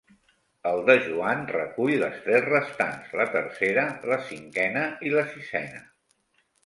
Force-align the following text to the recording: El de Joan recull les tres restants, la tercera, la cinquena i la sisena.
El 0.67 0.79
de 0.85 0.93
Joan 1.01 1.43
recull 1.55 1.93
les 2.03 2.17
tres 2.23 2.41
restants, 2.53 3.13
la 3.21 3.27
tercera, 3.35 3.85
la 4.13 4.19
cinquena 4.31 4.87
i 5.11 5.15
la 5.17 5.27
sisena. 5.35 5.85